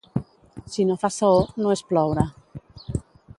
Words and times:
Si 0.75 0.85
no 0.91 0.95
fa 1.03 1.11
saó, 1.17 1.43
no 1.65 1.75
és 1.75 1.85
ploure. 1.91 2.25